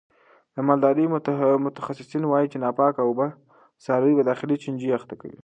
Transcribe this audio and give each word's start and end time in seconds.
د 0.53 0.57
مالدارۍ 0.67 1.05
متخصصین 1.65 2.23
وایي 2.27 2.47
چې 2.51 2.61
ناپاکه 2.63 3.01
اوبه 3.03 3.27
څاروي 3.83 4.13
په 4.17 4.23
داخلي 4.29 4.55
چنجیو 4.63 4.95
اخته 4.97 5.15
کوي. 5.21 5.39